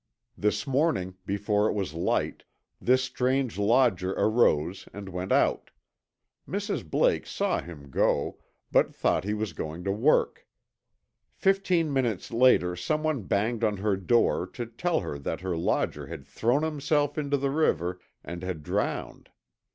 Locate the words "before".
1.27-1.67